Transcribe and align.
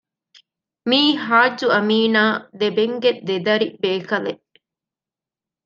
މީ 0.89 1.01
ޙާއްޖު 1.25 1.67
އަމީނާ 1.73 2.23
ދެބެންގެ 2.59 3.11
ދެދަރި 3.27 3.67
ބޭކަލެއް 3.81 4.43